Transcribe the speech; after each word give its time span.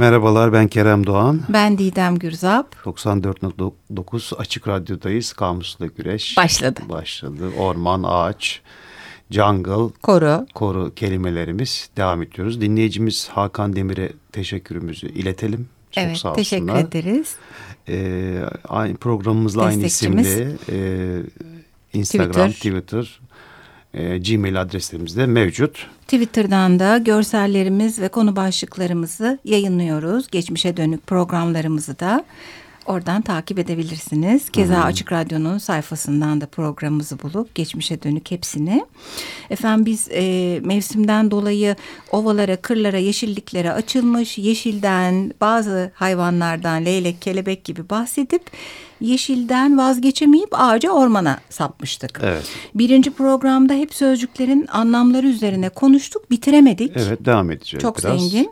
Merhabalar 0.00 0.52
ben 0.52 0.68
Kerem 0.68 1.06
Doğan. 1.06 1.40
Ben 1.48 1.78
Didem 1.78 2.18
Gürzap. 2.18 2.76
94.9 2.84 4.36
Açık 4.36 4.68
Radyo'dayız. 4.68 5.32
Kamusla 5.32 5.86
Güreş. 5.86 6.36
Başladı. 6.36 6.80
Başladı. 6.88 7.50
Orman, 7.58 8.02
ağaç, 8.06 8.60
jungle, 9.30 9.94
koru, 10.02 10.46
koru 10.54 10.94
kelimelerimiz 10.94 11.90
devam 11.96 12.22
ediyoruz. 12.22 12.60
Dinleyicimiz 12.60 13.28
Hakan 13.28 13.76
Demir'e 13.76 14.12
teşekkürümüzü 14.32 15.08
iletelim. 15.08 15.68
Çok 15.90 16.04
evet, 16.04 16.16
sağ 16.16 16.32
teşekkür 16.32 16.74
ederiz. 16.74 17.36
Ee, 17.88 18.42
aynı 18.68 18.96
programımızla 18.96 19.62
aynı 19.64 19.84
isimli 19.84 20.56
e, 20.68 20.78
Instagram, 21.92 22.50
Twitter, 22.50 22.80
Twitter 22.80 23.20
e, 23.94 24.18
Gmail 24.18 24.60
adreslerimiz 24.60 25.16
de 25.16 25.26
mevcut. 25.26 25.86
Twitter'dan 26.02 26.78
da 26.78 26.98
görsellerimiz 26.98 28.00
ve 28.00 28.08
konu 28.08 28.36
başlıklarımızı 28.36 29.38
yayınlıyoruz. 29.44 30.28
Geçmişe 30.30 30.76
dönük 30.76 31.06
programlarımızı 31.06 31.98
da 31.98 32.24
oradan 32.90 33.22
takip 33.22 33.58
edebilirsiniz. 33.58 34.50
Keza 34.50 34.76
hmm. 34.76 34.84
Açık 34.84 35.12
Radyo'nun 35.12 35.58
sayfasından 35.58 36.40
da 36.40 36.46
programımızı 36.46 37.22
bulup 37.22 37.54
geçmişe 37.54 38.02
dönük 38.02 38.30
hepsini. 38.30 38.84
Efendim 39.50 39.86
biz 39.86 40.08
e, 40.10 40.60
mevsimden 40.64 41.30
dolayı 41.30 41.76
ovalara, 42.12 42.56
kırlara, 42.56 42.98
yeşilliklere 42.98 43.72
açılmış, 43.72 44.38
yeşilden, 44.38 45.32
bazı 45.40 45.92
hayvanlardan, 45.94 46.84
leylek, 46.84 47.22
kelebek 47.22 47.64
gibi 47.64 47.90
bahsedip 47.90 48.42
yeşilden 49.00 49.78
vazgeçemeyip 49.78 50.48
ağaca 50.52 50.90
ormana 50.90 51.38
sapmıştık. 51.50 52.20
Evet. 52.22 52.44
Birinci 52.74 53.10
programda 53.10 53.74
hep 53.74 53.94
sözcüklerin 53.94 54.66
anlamları 54.72 55.26
üzerine 55.26 55.68
konuştuk, 55.68 56.30
bitiremedik. 56.30 56.92
Evet, 56.96 57.24
devam 57.24 57.50
edeceğiz 57.50 57.82
Çok 57.82 57.98
biraz. 57.98 58.20
zengin. 58.20 58.50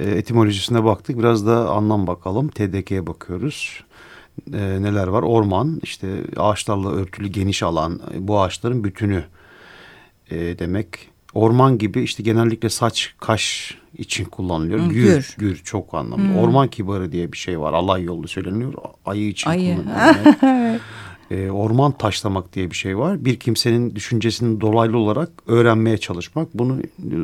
E, 0.00 0.10
etimolojisine 0.10 0.84
baktık, 0.84 1.18
biraz 1.18 1.46
da 1.46 1.70
anlam 1.70 2.06
bakalım. 2.06 2.48
TDK'ye 2.48 3.06
bakıyoruz. 3.06 3.84
E, 4.52 4.58
neler 4.58 5.06
var? 5.06 5.22
Orman, 5.22 5.80
işte 5.82 6.08
ağaçlarla 6.36 6.90
örtülü 6.90 7.28
geniş 7.28 7.62
alan, 7.62 8.00
bu 8.18 8.40
ağaçların 8.40 8.84
bütünü 8.84 9.24
e, 10.30 10.58
demek. 10.58 11.10
Orman 11.34 11.78
gibi 11.78 12.02
işte 12.02 12.22
genellikle 12.22 12.68
saç, 12.68 13.14
kaş 13.20 13.74
için 13.98 14.24
kullanılıyor. 14.24 14.86
Gür, 14.86 14.92
gür, 14.92 15.34
gür 15.38 15.56
çok 15.64 15.94
anlamlı. 15.94 16.24
Hmm. 16.24 16.38
Orman 16.38 16.68
kibarı 16.68 17.12
diye 17.12 17.32
bir 17.32 17.38
şey 17.38 17.60
var. 17.60 17.72
Allah 17.72 17.98
yolu 17.98 18.28
söyleniyor. 18.28 18.72
Ayı 19.06 19.28
için 19.28 19.50
Ayı. 19.50 19.76
kullanılıyor. 19.76 20.80
e, 21.30 21.50
orman 21.50 21.92
taşlamak 21.92 22.52
diye 22.52 22.70
bir 22.70 22.76
şey 22.76 22.98
var. 22.98 23.24
Bir 23.24 23.40
kimsenin 23.40 23.94
düşüncesini 23.94 24.60
dolaylı 24.60 24.98
olarak 24.98 25.30
öğrenmeye 25.46 25.98
çalışmak. 25.98 26.48
Bunu 26.54 26.78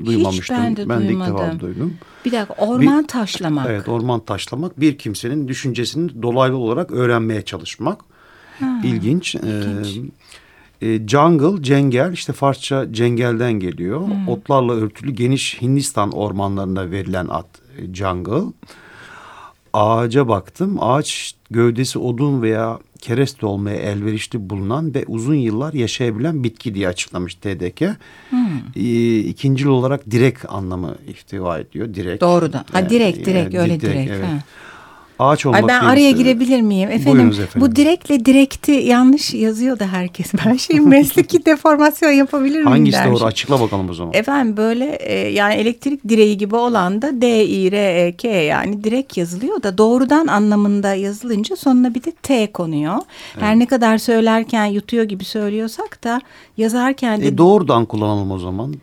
duymamıştım. 0.04 0.56
Hiç 0.56 0.62
ben 0.62 0.76
de 0.76 0.88
ben 0.88 1.08
duymadım. 1.08 1.36
de 1.36 1.42
ilk 1.42 1.52
defa 1.52 1.60
duydum. 1.60 1.94
Bir 2.24 2.32
dakika 2.32 2.54
orman 2.54 3.02
bir, 3.02 3.08
taşlamak. 3.08 3.66
Evet 3.70 3.88
orman 3.88 4.20
taşlamak 4.20 4.80
bir 4.80 4.98
kimsenin 4.98 5.48
düşüncesini 5.48 6.22
dolaylı 6.22 6.56
olarak 6.56 6.90
öğrenmeye 6.90 7.42
çalışmak. 7.42 8.00
Ha, 8.60 8.80
ilginç. 8.84 9.34
ilginç. 9.34 9.96
Ee, 9.96 10.86
e, 10.88 11.08
jungle, 11.08 11.62
cengel 11.62 12.12
işte 12.12 12.32
Farsça 12.32 12.92
cengelden 12.92 13.52
geliyor. 13.52 14.06
Hmm. 14.06 14.28
Otlarla 14.28 14.72
örtülü 14.72 15.10
geniş 15.10 15.62
Hindistan 15.62 16.12
ormanlarında 16.12 16.90
verilen 16.90 17.26
ad 17.30 17.48
e, 17.78 17.94
jungle. 17.94 18.52
Ağaca 19.72 20.28
baktım. 20.28 20.76
Ağaç 20.80 21.34
gövdesi 21.50 21.98
odun 21.98 22.42
veya 22.42 22.78
kereste 23.00 23.46
olmaya 23.46 23.76
elverişli 23.76 24.50
bulunan 24.50 24.94
ve 24.94 25.04
uzun 25.06 25.34
yıllar 25.34 25.72
yaşayabilen 25.72 26.44
bitki 26.44 26.74
diye 26.74 26.88
açıklamış 26.88 27.34
TDK. 27.34 27.80
Hmm. 28.30 28.38
E, 28.76 29.18
ikincil 29.18 29.66
olarak 29.66 30.10
direk 30.10 30.52
anlamı 30.52 30.94
ihtiva 31.08 31.58
ediyor. 31.58 31.94
Direk. 31.94 32.20
Doğrudan. 32.20 32.64
Ha 32.72 32.90
direk 32.90 33.26
direk 33.26 33.54
yani, 33.54 33.62
öyle 33.62 33.80
direk. 33.80 33.94
direk 33.94 34.08
evet. 34.08 34.24
Ha 34.24 34.42
ağaç 35.18 35.46
olmak 35.46 35.62
Ay 35.62 35.68
ben 35.68 35.80
araya 35.80 36.10
girebilir 36.10 36.60
miyim? 36.60 36.90
Efendim, 36.90 37.28
efendim 37.28 37.60
bu 37.60 37.76
direkle 37.76 38.24
direkti 38.24 38.72
yanlış 38.72 39.34
yazıyor 39.34 39.78
da 39.78 39.86
herkes. 39.86 40.32
Ben 40.46 40.56
şey 40.56 40.80
mesleki 40.80 41.46
deformasyon 41.46 42.10
yapabilir 42.10 42.54
miyim 42.54 42.66
Hangisi 42.66 42.98
doğru 43.04 43.24
açıkla 43.24 43.60
bakalım 43.60 43.90
o 43.90 43.94
zaman. 43.94 44.14
Efendim 44.14 44.56
böyle 44.56 44.84
e, 44.84 45.28
yani 45.28 45.54
elektrik 45.54 46.08
direği 46.08 46.38
gibi 46.38 46.56
olan 46.56 47.02
da 47.02 47.20
D, 47.20 47.44
I, 47.44 47.72
R, 47.72 48.06
E, 48.06 48.12
K 48.12 48.28
yani 48.28 48.84
direk 48.84 49.16
yazılıyor 49.16 49.62
da 49.62 49.78
doğrudan 49.78 50.26
anlamında 50.26 50.94
yazılınca 50.94 51.56
sonuna 51.56 51.94
bir 51.94 52.04
de 52.04 52.12
T 52.22 52.52
konuyor. 52.52 52.94
Evet. 52.94 53.42
Her 53.42 53.58
ne 53.58 53.66
kadar 53.66 53.98
söylerken 53.98 54.64
yutuyor 54.64 55.04
gibi 55.04 55.24
söylüyorsak 55.24 56.04
da 56.04 56.20
yazarken 56.56 57.20
de... 57.20 57.26
E, 57.26 57.38
doğrudan 57.38 57.86
kullanalım 57.86 58.30
o 58.30 58.38
zaman. 58.38 58.74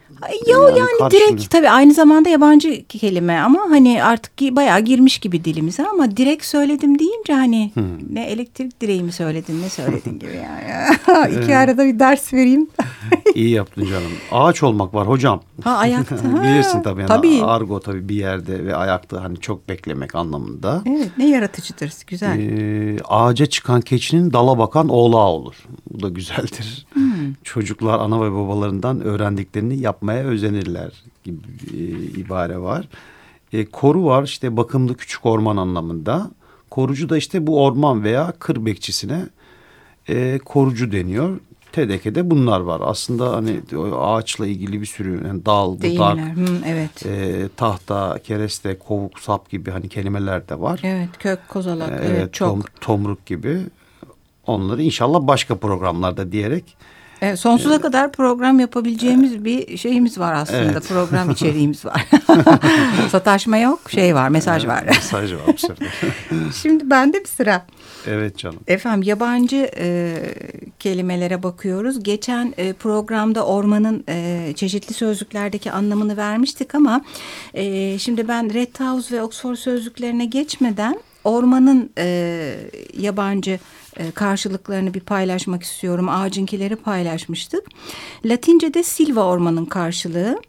Ya 0.47 0.57
yani, 0.59 0.79
yani 0.79 1.11
direkt 1.11 1.49
tabii 1.49 1.69
aynı 1.69 1.93
zamanda 1.93 2.29
yabancı 2.29 2.83
kelime 2.87 3.39
ama 3.39 3.59
hani 3.69 4.03
artık 4.03 4.41
bayağı 4.41 4.79
girmiş 4.79 5.17
gibi 5.17 5.45
dilimize 5.45 5.87
ama 5.87 6.17
direkt 6.17 6.45
söyledim 6.45 6.99
deyince 6.99 7.33
hani 7.33 7.71
hmm. 7.73 8.15
ne 8.15 8.25
elektrik 8.25 8.81
direği 8.81 9.03
mi 9.03 9.11
söyledin 9.11 9.61
ne 9.61 9.69
söyledin 9.69 10.19
gibi 10.19 10.35
yani. 10.35 10.63
İki 11.43 11.57
arada 11.57 11.85
bir 11.85 11.99
ders 11.99 12.33
vereyim. 12.33 12.67
İyi 13.35 13.49
yaptın 13.49 13.85
canım. 13.85 14.11
Ağaç 14.31 14.63
olmak 14.63 14.93
var 14.93 15.07
hocam. 15.07 15.41
Ha 15.63 15.71
ayakta. 15.71 16.15
Bilirsin 16.43 16.81
tabii. 16.81 17.01
Yani 17.01 17.07
tabii. 17.07 17.43
Argo 17.43 17.79
tabii 17.79 18.09
bir 18.09 18.15
yerde 18.15 18.65
ve 18.65 18.75
ayakta 18.75 19.23
hani 19.23 19.37
çok 19.39 19.69
beklemek 19.69 20.15
anlamında. 20.15 20.81
Evet 20.85 21.09
ne 21.17 21.29
yaratıcıdır 21.29 21.93
güzel. 22.07 22.39
Ee, 22.39 22.97
ağaca 23.03 23.45
çıkan 23.45 23.81
keçinin 23.81 24.33
dala 24.33 24.57
bakan 24.57 24.89
oğlağı 24.89 25.27
olur. 25.27 25.55
Bu 25.89 26.03
da 26.03 26.09
güzeldir. 26.09 26.85
Hmm. 26.93 27.33
Çocuklar 27.43 27.99
ana 27.99 28.21
ve 28.21 28.31
babalarından 28.31 29.01
öğrendiklerini 29.01 29.79
yapmaya 29.79 30.12
özenirler 30.21 30.91
gibi 31.23 31.37
bir 31.43 32.17
ibare 32.17 32.57
var. 32.57 32.87
E, 33.53 33.65
koru 33.65 34.05
var 34.05 34.23
işte 34.23 34.57
bakımlı 34.57 34.97
küçük 34.97 35.25
orman 35.25 35.57
anlamında. 35.57 36.31
Korucu 36.69 37.09
da 37.09 37.17
işte 37.17 37.47
bu 37.47 37.63
orman 37.63 38.03
veya 38.03 38.33
kır 38.39 38.65
bekçisine 38.65 39.25
e, 40.09 40.39
korucu 40.45 40.91
deniyor. 40.91 41.39
TDK'de 41.71 42.29
bunlar 42.29 42.59
var. 42.59 42.81
Aslında 42.83 43.35
hani 43.35 43.59
ağaçla 43.97 44.47
ilgili 44.47 44.81
bir 44.81 44.85
sürü 44.85 45.27
yani 45.27 45.45
dal, 45.45 45.77
budak, 45.77 46.17
Hı, 46.17 46.45
evet. 46.65 47.05
e, 47.05 47.49
tahta, 47.55 48.19
kereste, 48.23 48.77
kovuk, 48.79 49.19
sap 49.19 49.49
gibi 49.49 49.71
hani 49.71 49.89
kelimeler 49.89 50.49
de 50.49 50.59
var. 50.59 50.79
Evet, 50.83 51.09
kök, 51.19 51.39
kozalak, 51.49 51.89
e, 51.89 52.05
evet, 52.05 52.33
çok. 52.33 52.49
Tom, 52.49 52.63
tomruk 52.81 53.25
gibi. 53.25 53.59
Onları 54.47 54.81
inşallah 54.81 55.27
başka 55.27 55.57
programlarda 55.57 56.31
diyerek 56.31 56.77
Evet, 57.23 57.39
sonsuza 57.39 57.73
evet. 57.73 57.81
kadar 57.81 58.11
program 58.11 58.59
yapabileceğimiz 58.59 59.45
bir 59.45 59.77
şeyimiz 59.77 60.19
var 60.19 60.33
aslında. 60.33 60.61
Evet. 60.61 60.87
Program 60.87 61.29
içeriğimiz 61.31 61.85
var. 61.85 62.05
Sataşma 63.11 63.57
yok, 63.57 63.79
şey 63.91 64.15
var, 64.15 64.29
mesaj 64.29 64.67
var. 64.67 64.83
mesaj 64.83 65.33
var. 65.33 65.61
Şimdi 66.61 66.89
bende 66.89 67.19
bir 67.19 67.29
sıra. 67.29 67.65
Evet 68.07 68.37
canım. 68.37 68.59
Efendim 68.67 69.03
yabancı 69.03 69.69
e, 69.77 70.15
kelimelere 70.79 71.43
bakıyoruz. 71.43 72.03
Geçen 72.03 72.53
e, 72.57 72.73
programda 72.73 73.45
ormanın 73.45 74.03
e, 74.09 74.53
çeşitli 74.55 74.93
sözlüklerdeki 74.93 75.71
anlamını 75.71 76.17
vermiştik 76.17 76.75
ama 76.75 77.01
e, 77.53 77.97
şimdi 77.99 78.27
ben 78.27 78.53
Red 78.53 78.79
House 78.79 79.15
ve 79.15 79.23
Oxford 79.23 79.55
sözlüklerine 79.55 80.25
geçmeden 80.25 80.99
ormanın 81.23 81.89
e, 81.97 82.55
yabancı 82.97 83.59
e, 83.97 84.11
karşılıklarını 84.11 84.93
bir 84.93 84.99
paylaşmak 84.99 85.63
istiyorum. 85.63 86.09
Ağacınkileri 86.09 86.75
paylaşmıştık. 86.75 87.63
Latince'de 88.25 88.83
silva 88.83 89.23
ormanın 89.23 89.65
karşılığı. 89.65 90.41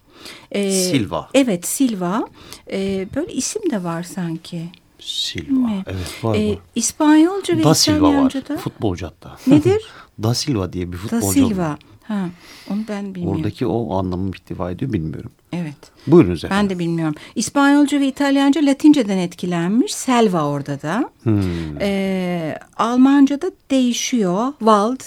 E, 0.51 0.71
silva. 0.71 1.29
Evet 1.33 1.67
silva. 1.67 2.27
E, 2.71 3.07
böyle 3.15 3.33
isim 3.33 3.71
de 3.71 3.83
var 3.83 4.03
sanki. 4.03 4.61
Silva. 4.99 5.67
Mi? 5.67 5.83
Evet 5.87 6.23
var 6.23 6.35
e, 6.35 6.57
İspanyolca 6.75 7.57
ve 7.57 7.63
da 7.63 7.71
İtalyanca'da. 7.71 8.41
Silva 8.45 8.55
var. 8.55 8.61
Futbolcu 8.61 9.05
hatta. 9.05 9.37
Nedir? 9.47 9.81
da 10.23 10.33
Silva 10.33 10.73
diye 10.73 10.91
bir 10.91 10.97
futbolcu. 10.97 11.27
Da 11.27 11.31
Silva. 11.31 11.77
Ha, 12.07 12.29
onu 12.71 12.79
ben 12.89 13.15
bilmiyorum. 13.15 13.39
Oradaki 13.39 13.65
o 13.65 13.97
anlamı 13.97 14.29
ihtiva 14.29 14.71
ediyor 14.71 14.93
bilmiyorum. 14.93 15.31
Evet. 15.53 15.75
Buyurunuz 16.07 16.43
efendim. 16.43 16.63
Ben 16.63 16.75
de 16.75 16.79
bilmiyorum. 16.79 17.15
İspanyolca 17.35 17.99
ve 17.99 18.07
İtalyanca 18.07 18.65
Latinceden 18.65 19.17
etkilenmiş. 19.17 19.93
Selva 19.93 20.43
orada 20.43 20.81
da. 20.81 21.09
Hmm. 21.23 21.41
Ee, 21.81 22.57
Almanca'da 22.77 23.51
değişiyor. 23.71 24.53
Wald, 24.59 24.99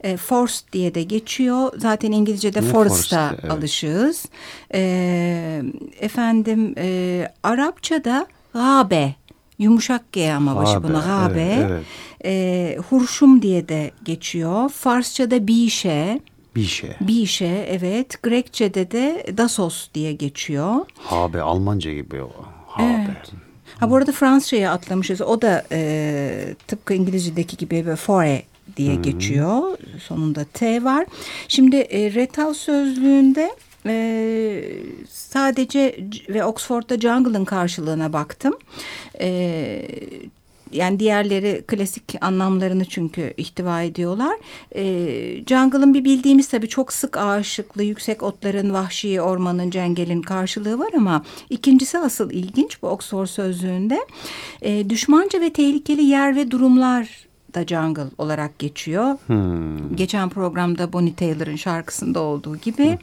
e, 0.00 0.16
forest 0.16 0.72
diye 0.72 0.94
de 0.94 1.02
geçiyor. 1.02 1.72
Zaten 1.76 2.12
İngilizce'de 2.12 2.62
forest'a 2.62 3.36
evet. 3.40 3.50
alışığız. 3.50 4.26
E, 4.74 5.62
efendim 6.00 6.74
e, 6.78 7.28
Arapça'da 7.42 8.26
gabe 8.52 9.14
yumuşak 9.58 10.12
G 10.12 10.32
ama 10.32 10.56
başı 10.56 10.82
buna 10.82 10.98
gabe. 10.98 11.42
Evet, 11.42 11.66
evet. 11.70 11.84
E, 12.24 12.76
hurşum 12.90 13.42
diye 13.42 13.68
de 13.68 13.90
geçiyor. 14.04 14.68
Farsça'da 14.68 15.46
bişe. 15.46 16.20
Bişe. 16.56 16.96
Bişe 17.00 17.66
evet. 17.70 18.22
Grekçe'de 18.22 18.90
de 18.90 19.26
Dasos 19.36 19.88
diye 19.94 20.12
geçiyor. 20.12 20.74
Habe 20.98 21.40
Almanca 21.40 21.92
gibi 21.92 22.22
o. 22.22 22.32
Habe. 22.66 23.06
Evet. 23.06 23.32
Ha 23.78 23.90
bu 23.90 23.96
arada 23.96 24.12
Fransızca'ya 24.12 24.72
atlamışız. 24.72 25.20
O 25.20 25.42
da 25.42 25.64
e, 25.72 26.54
tıpkı 26.68 26.94
İngilizce'deki 26.94 27.56
gibi 27.56 27.86
böyle 27.86 27.96
fore 27.96 28.42
diye 28.76 28.94
hmm. 28.94 29.02
geçiyor. 29.02 29.78
Sonunda 30.02 30.44
T 30.44 30.84
var. 30.84 31.06
Şimdi 31.48 31.76
e, 31.76 32.14
Retal 32.14 32.54
sözlüğünde 32.54 33.50
e, 33.86 34.64
sadece 35.08 35.96
ve 36.28 36.44
Oxford'da 36.44 37.00
jungle'ın 37.00 37.44
karşılığına 37.44 38.12
baktım. 38.12 38.54
E, 39.20 39.88
yani 40.72 41.00
diğerleri 41.00 41.64
klasik 41.66 42.14
anlamlarını 42.20 42.84
çünkü 42.84 43.34
ihtiva 43.36 43.82
ediyorlar. 43.82 44.36
E, 44.74 44.84
jungle'ın 45.46 45.94
bir 45.94 46.04
bildiğimiz 46.04 46.48
tabii 46.48 46.68
çok 46.68 46.92
sık 46.92 47.16
ağaçlıklı, 47.16 47.82
yüksek 47.82 48.22
otların, 48.22 48.72
vahşi 48.72 49.20
ormanın, 49.20 49.70
cengelin 49.70 50.22
karşılığı 50.22 50.78
var 50.78 50.90
ama 50.96 51.24
ikincisi 51.50 51.98
asıl 51.98 52.30
ilginç 52.30 52.82
bu 52.82 52.88
Oxford 52.88 53.26
sözlüğünde. 53.26 54.06
E, 54.62 54.90
düşmanca 54.90 55.40
ve 55.40 55.52
tehlikeli 55.52 56.02
yer 56.02 56.36
ve 56.36 56.50
durumlar 56.50 57.29
da 57.54 57.66
Jungle 57.66 58.04
olarak 58.18 58.58
geçiyor. 58.58 59.16
Hmm. 59.26 59.96
Geçen 59.96 60.28
programda 60.28 60.92
Bonnie 60.92 61.14
Taylor'ın 61.14 61.56
şarkısında 61.56 62.20
olduğu 62.20 62.56
gibi. 62.56 62.98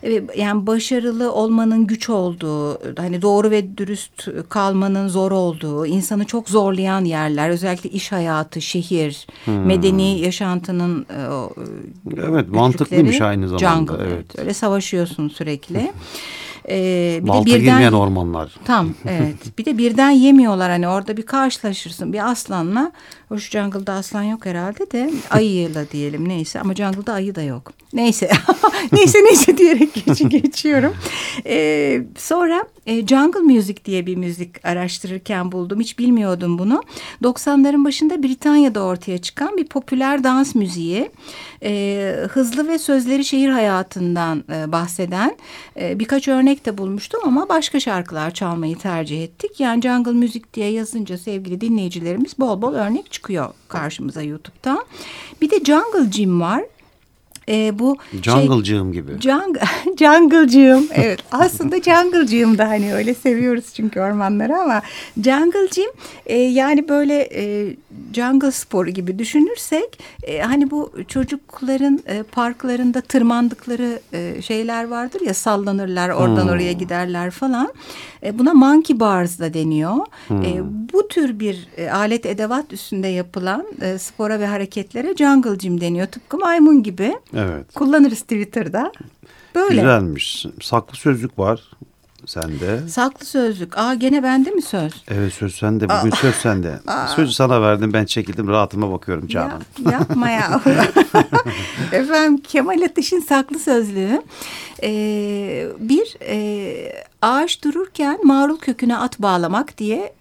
Hmm. 0.00 0.10
Yani 0.36 0.66
başarılı 0.66 1.32
olmanın 1.32 1.86
güç 1.86 2.10
olduğu, 2.10 2.78
hani 2.96 3.22
doğru 3.22 3.50
ve 3.50 3.78
dürüst 3.78 4.28
kalmanın 4.48 5.08
zor 5.08 5.32
olduğu, 5.32 5.86
insanı 5.86 6.24
çok 6.24 6.48
zorlayan 6.48 7.04
yerler. 7.04 7.50
Özellikle 7.50 7.90
iş 7.90 8.12
hayatı, 8.12 8.60
şehir, 8.60 9.26
hmm. 9.44 9.66
medeni 9.66 10.20
yaşantının 10.20 11.06
e, 11.10 11.22
Evet 12.16 12.48
mantıklıymış 12.48 13.20
aynı 13.20 13.48
zamanda. 13.48 13.92
Jungle, 13.92 14.04
evet. 14.04 14.12
evet. 14.12 14.38
Öyle 14.38 14.54
savaşıyorsun 14.54 15.28
sürekli. 15.28 15.92
Ee, 16.68 17.20
bir 17.22 17.28
Balta 17.28 17.40
de 17.40 17.46
birden, 17.46 17.60
girmeyen 17.60 17.92
ormanlar. 17.92 18.52
Tam 18.64 18.94
evet. 19.08 19.58
bir 19.58 19.64
de 19.64 19.78
birden 19.78 20.10
yemiyorlar 20.10 20.70
hani 20.70 20.88
orada 20.88 21.16
bir 21.16 21.22
karşılaşırsın 21.22 22.12
bir 22.12 22.30
aslanla. 22.30 22.92
Hoş 23.32 23.50
jungle'da 23.50 23.92
aslan 23.92 24.22
yok 24.22 24.46
herhalde 24.46 24.90
de 24.90 25.10
ayıyla 25.30 25.90
diyelim 25.90 26.28
neyse 26.28 26.60
ama 26.60 26.74
jungle'da 26.74 27.12
ayı 27.12 27.34
da 27.34 27.42
yok. 27.42 27.72
Neyse 27.92 28.30
neyse 28.92 29.18
neyse 29.24 29.58
diyerek 29.58 29.94
geç, 29.94 30.30
geçiyorum. 30.30 30.94
Ee, 31.46 32.02
sonra 32.18 32.64
e, 32.86 33.06
jungle 33.06 33.40
music 33.40 33.84
diye 33.84 34.06
bir 34.06 34.16
müzik 34.16 34.66
araştırırken 34.66 35.52
buldum. 35.52 35.80
Hiç 35.80 35.98
bilmiyordum 35.98 36.58
bunu. 36.58 36.82
90'ların 37.22 37.84
başında 37.84 38.22
Britanya'da 38.22 38.82
ortaya 38.82 39.18
çıkan 39.18 39.56
bir 39.56 39.66
popüler 39.66 40.24
dans 40.24 40.54
müziği. 40.54 41.10
E, 41.62 42.14
hızlı 42.30 42.68
ve 42.68 42.78
sözleri 42.78 43.24
şehir 43.24 43.48
hayatından 43.48 44.44
e, 44.52 44.72
bahseden 44.72 45.36
e, 45.80 45.98
birkaç 45.98 46.28
örnek 46.28 46.66
de 46.66 46.78
bulmuştum 46.78 47.20
ama 47.24 47.48
başka 47.48 47.80
şarkılar 47.80 48.30
çalmayı 48.30 48.78
tercih 48.78 49.24
ettik. 49.24 49.60
Yani 49.60 49.82
jungle 49.82 50.12
müzik 50.12 50.54
diye 50.54 50.70
yazınca 50.70 51.18
sevgili 51.18 51.60
dinleyicilerimiz 51.60 52.38
bol 52.38 52.62
bol 52.62 52.74
örnek 52.74 53.12
çıkıyor 53.12 53.21
karşımıza 53.68 54.22
YouTube'da. 54.22 54.84
Bir 55.40 55.50
de 55.50 55.64
Jungle 55.64 56.08
Gym 56.10 56.40
var. 56.40 56.64
E, 57.48 57.78
bu 57.78 57.96
Jungle'cığım 58.22 58.94
şey, 58.94 59.02
gibi. 59.02 59.12
Jung, 59.20 59.56
jungle'cığım 59.98 60.86
evet 60.94 61.20
aslında 61.32 61.82
jungle'cığım 61.82 62.58
da 62.58 62.68
hani 62.68 62.94
öyle 62.94 63.14
seviyoruz 63.14 63.64
çünkü 63.74 64.00
ormanları 64.00 64.56
ama 64.56 64.82
jungle'cığım 65.16 65.92
e, 66.26 66.38
yani 66.38 66.88
böyle 66.88 67.28
e, 67.34 67.76
jungle 68.14 68.50
sporu 68.50 68.90
gibi 68.90 69.18
düşünürsek 69.18 69.98
e, 70.22 70.40
hani 70.40 70.70
bu 70.70 70.92
çocukların 71.08 72.00
e, 72.06 72.22
parklarında 72.22 73.00
tırmandıkları 73.00 74.00
e, 74.12 74.42
şeyler 74.42 74.88
vardır 74.88 75.20
ya 75.20 75.34
sallanırlar 75.34 76.08
oradan 76.08 76.42
hmm. 76.42 76.50
oraya 76.50 76.72
giderler 76.72 77.30
falan. 77.30 77.72
E, 78.22 78.38
buna 78.38 78.54
monkey 78.54 79.00
bars 79.00 79.38
da 79.38 79.54
deniyor. 79.54 79.96
Hmm. 80.28 80.42
E, 80.42 80.60
bu 80.92 81.08
tür 81.08 81.40
bir 81.40 81.68
e, 81.76 81.90
alet 81.90 82.26
edevat 82.26 82.72
üstünde 82.72 83.08
yapılan 83.08 83.66
e, 83.80 83.98
spora 83.98 84.40
ve 84.40 84.46
hareketlere 84.46 85.16
jungle 85.16 85.56
gym 85.56 85.80
deniyor. 85.80 86.06
Tıpkı 86.06 86.38
maymun 86.38 86.82
gibi. 86.82 87.14
Evet. 87.36 87.74
Kullanırız 87.74 88.20
Twitter'da. 88.20 88.92
Böyle. 89.54 89.74
Güzelmiş. 89.74 90.46
Saklı 90.60 90.96
sözlük 90.96 91.38
var 91.38 91.60
sende. 92.26 92.88
Saklı 92.88 93.26
sözlük. 93.26 93.78
Aa 93.78 93.94
gene 93.94 94.22
bende 94.22 94.50
mi 94.50 94.62
söz? 94.62 94.92
Evet 95.08 95.32
söz 95.32 95.54
sende. 95.54 95.84
Bugün 95.84 96.10
Aa. 96.10 96.16
söz 96.16 96.34
sende. 96.34 96.80
Aa. 96.86 97.06
Sözü 97.06 97.32
sana 97.32 97.62
verdim. 97.62 97.92
Ben 97.92 98.04
çekildim. 98.04 98.48
Rahatıma 98.48 98.92
bakıyorum 98.92 99.28
Canan. 99.28 99.62
Ya, 99.84 99.92
yapma 99.92 100.30
ya. 100.30 100.60
Efendim 101.92 102.42
Kemal 102.48 102.82
Ateş'in 102.82 103.20
saklı 103.20 103.58
sözlüğü. 103.58 104.22
Ee, 104.82 105.66
bir 105.78 106.16
e, 106.28 107.04
ağaç 107.22 107.64
dururken 107.64 108.26
marul 108.26 108.58
köküne 108.58 108.96
at 108.96 109.18
bağlamak 109.18 109.78
diye 109.78 110.12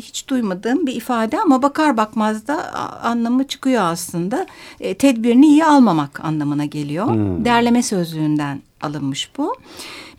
hiç 0.00 0.28
duymadığım 0.28 0.86
bir 0.86 0.94
ifade 0.94 1.40
ama 1.40 1.62
bakar 1.62 1.96
bakmaz 1.96 2.46
da 2.46 2.74
anlamı 3.02 3.46
çıkıyor 3.46 3.82
aslında. 3.82 4.46
E, 4.80 4.94
tedbirini 4.94 5.46
iyi 5.46 5.64
almamak 5.64 6.24
anlamına 6.24 6.64
geliyor. 6.64 7.06
Hmm. 7.06 7.44
Derleme 7.44 7.82
sözlüğünden 7.82 8.62
alınmış 8.80 9.30
bu. 9.38 9.56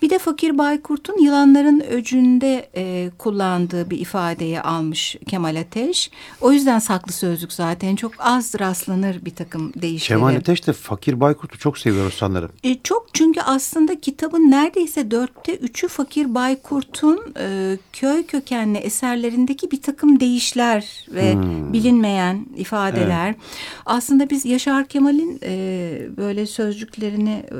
Bir 0.01 0.09
de 0.09 0.19
Fakir 0.19 0.57
Baykurt'un 0.57 1.23
yılanların 1.23 1.79
öcünde 1.79 2.69
e, 2.75 3.11
kullandığı 3.17 3.89
bir 3.89 3.99
ifadeyi 3.99 4.61
almış 4.61 5.15
Kemal 5.29 5.55
Ateş. 5.55 6.11
O 6.41 6.51
yüzden 6.51 6.79
saklı 6.79 7.13
sözlük 7.13 7.53
zaten 7.53 7.95
çok 7.95 8.11
az 8.19 8.55
rastlanır 8.59 9.25
bir 9.25 9.35
takım 9.35 9.73
değişleri. 9.75 10.19
Kemal 10.19 10.35
Ateş 10.35 10.67
de 10.67 10.73
Fakir 10.73 11.19
Baykurt'u 11.19 11.59
çok 11.59 11.77
seviyoruz 11.77 12.13
sanırım. 12.13 12.51
E, 12.63 12.77
çok 12.83 13.07
çünkü 13.13 13.41
aslında 13.41 13.99
kitabın 13.99 14.51
neredeyse 14.51 15.11
dörtte 15.11 15.55
üçü 15.55 15.87
Fakir 15.87 16.35
Baykurt'un 16.35 17.33
e, 17.39 17.77
köy 17.93 18.23
kökenli 18.23 18.77
eserlerindeki 18.77 19.71
bir 19.71 19.81
takım 19.81 20.19
değişler 20.19 21.05
ve 21.11 21.33
hmm. 21.33 21.73
bilinmeyen 21.73 22.45
ifadeler. 22.55 23.27
Evet. 23.27 23.37
Aslında 23.85 24.29
biz 24.29 24.45
Yaşar 24.45 24.87
Kemal'in 24.87 25.39
e, 25.43 26.17
böyle 26.17 26.45
sözcüklerini 26.45 27.43
e, 27.51 27.59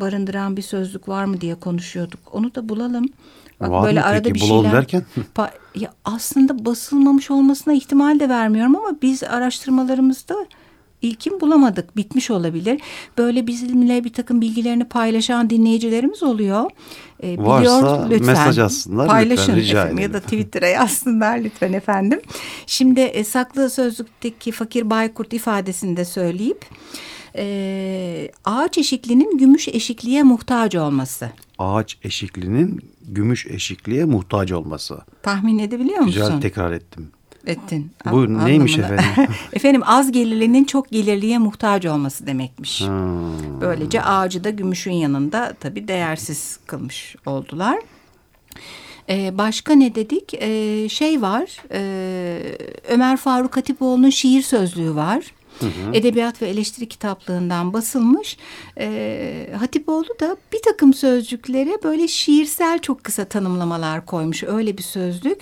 barındıran 0.00 0.56
bir 0.56 0.62
sözlük 0.62 1.08
var 1.08 1.24
mı 1.24 1.40
diye 1.40 1.54
konuşuyoruz 1.54 1.71
konuşuyorduk. 1.72 2.20
Onu 2.32 2.54
da 2.54 2.68
bulalım. 2.68 3.06
Bak 3.60 3.70
Var 3.70 3.84
böyle 3.84 4.02
arada 4.02 4.22
peki? 4.22 4.34
bir 4.34 4.40
bulalım 4.40 4.64
şeyler. 4.64 4.78
derken? 4.78 5.04
ya 5.74 5.92
aslında 6.04 6.64
basılmamış 6.64 7.30
olmasına 7.30 7.74
ihtimal 7.74 8.20
de 8.20 8.28
vermiyorum 8.28 8.76
ama 8.76 8.96
biz 9.02 9.22
araştırmalarımızda 9.22 10.46
ilkin 11.02 11.40
bulamadık. 11.40 11.96
Bitmiş 11.96 12.30
olabilir. 12.30 12.80
Böyle 13.18 13.46
bizimle 13.46 14.04
bir 14.04 14.12
takım 14.12 14.40
bilgilerini 14.40 14.84
paylaşan 14.84 15.50
dinleyicilerimiz 15.50 16.22
oluyor. 16.22 16.70
Ee, 17.22 17.38
Varsa 17.38 18.08
lütfen, 18.10 18.26
mesaj 18.26 18.58
atsınlar 18.58 19.08
paylaşın 19.08 19.42
lütfen 19.42 19.56
rica 19.56 19.82
efendim, 19.82 19.98
ya 19.98 20.12
da 20.12 20.20
Twitter'a 20.20 20.66
yazsınlar 20.66 21.38
lütfen 21.38 21.72
efendim. 21.72 22.20
Şimdi 22.66 23.00
e, 23.00 23.24
saklı 23.24 23.70
sözlükteki 23.70 24.52
fakir 24.52 24.90
baykurt 24.90 25.32
ifadesini 25.32 25.96
de 25.96 26.04
söyleyip 26.04 26.64
e, 27.36 28.30
ağaç 28.44 28.78
eşiklinin 28.78 29.38
gümüş 29.38 29.68
eşikliğe 29.68 30.22
muhtaç 30.22 30.74
olması. 30.74 31.30
Ağaç 31.58 31.98
eşiklinin 32.02 32.80
gümüş 33.08 33.46
eşikliğe 33.46 34.04
muhtaç 34.04 34.52
olması. 34.52 34.98
Tahmin 35.22 35.58
edebiliyor 35.58 36.00
musun? 36.00 36.22
Güzel 36.22 36.40
tekrar 36.40 36.72
ettim. 36.72 37.10
Ettin. 37.46 37.92
Bu 38.10 38.20
A 38.20 38.26
neymiş 38.26 38.78
efendim? 38.78 39.04
efendim 39.52 39.82
az 39.84 40.12
gelirlinin 40.12 40.64
çok 40.64 40.90
gelirliye 40.90 41.38
muhtaç 41.38 41.86
olması 41.86 42.26
demekmiş. 42.26 42.80
Hmm. 42.80 43.60
Böylece 43.60 44.02
ağacı 44.02 44.44
da 44.44 44.50
gümüşün 44.50 44.92
yanında 44.92 45.54
tabii 45.60 45.88
değersiz 45.88 46.58
kılmış 46.66 47.16
oldular. 47.26 47.78
Ee, 49.08 49.38
başka 49.38 49.74
ne 49.74 49.94
dedik? 49.94 50.34
Ee, 50.34 50.88
şey 50.88 51.22
var. 51.22 51.62
E, 51.72 52.56
Ömer 52.88 53.16
Faruk 53.16 53.56
Hatipoğlu'nun 53.56 54.10
şiir 54.10 54.42
sözlüğü 54.42 54.94
var. 54.94 55.24
Hı 55.60 55.66
hı. 55.66 55.70
Edebiyat 55.92 56.42
ve 56.42 56.48
eleştiri 56.48 56.88
kitaplığından 56.88 57.72
basılmış. 57.72 58.36
E, 58.78 59.48
Hatipoğlu 59.58 60.20
da 60.20 60.36
bir 60.52 60.62
takım 60.62 60.94
sözcüklere 60.94 61.82
böyle 61.84 62.08
şiirsel 62.08 62.78
çok 62.78 63.04
kısa 63.04 63.24
tanımlamalar 63.24 64.06
koymuş. 64.06 64.42
Öyle 64.42 64.78
bir 64.78 64.82
sözlük. 64.82 65.40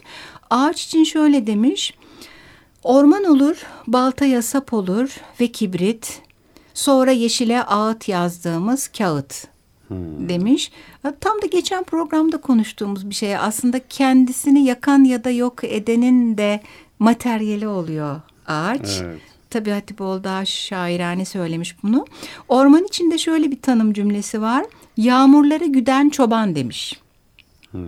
Ağaç 0.50 0.84
için 0.84 1.04
şöyle 1.04 1.46
demiş. 1.46 1.94
Orman 2.82 3.24
olur, 3.24 3.56
baltaya 3.86 4.42
sap 4.42 4.72
olur 4.72 5.16
ve 5.40 5.46
kibrit. 5.46 6.22
Sonra 6.74 7.10
yeşile 7.10 7.62
ağıt 7.62 8.08
yazdığımız 8.08 8.88
kağıt 8.88 9.46
hmm. 9.88 10.28
demiş. 10.28 10.72
Tam 11.20 11.42
da 11.42 11.46
geçen 11.46 11.84
programda 11.84 12.40
konuştuğumuz 12.40 13.10
bir 13.10 13.14
şey. 13.14 13.36
Aslında 13.36 13.80
kendisini 13.88 14.64
yakan 14.64 15.04
ya 15.04 15.24
da 15.24 15.30
yok 15.30 15.64
edenin 15.64 16.38
de 16.38 16.60
materyali 16.98 17.68
oluyor 17.68 18.20
ağaç. 18.46 19.00
Evet. 19.02 19.20
Tabii 19.50 19.70
Hatipoğlu 19.70 20.24
daha 20.24 20.44
şairane 20.44 21.24
söylemiş 21.24 21.76
bunu. 21.82 22.06
Orman 22.48 22.84
içinde 22.84 23.18
şöyle 23.18 23.50
bir 23.50 23.62
tanım 23.62 23.92
cümlesi 23.92 24.42
var. 24.42 24.64
Yağmurları 24.96 25.66
güden 25.66 26.08
çoban 26.08 26.54
demiş. 26.54 27.00
Hmm. 27.70 27.80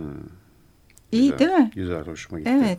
İyi 1.11 1.31
güzel, 1.31 1.39
değil 1.39 1.51
mi? 1.51 1.71
Güzel, 1.75 2.05
hoşuma 2.07 2.39
gitti. 2.39 2.51
Evet. 2.61 2.77